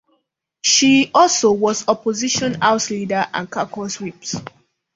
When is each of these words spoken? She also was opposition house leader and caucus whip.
She 0.63 1.11
also 1.13 1.51
was 1.51 1.87
opposition 1.87 2.55
house 2.59 2.89
leader 2.89 3.27
and 3.35 3.47
caucus 3.47 3.99
whip. 4.01 4.15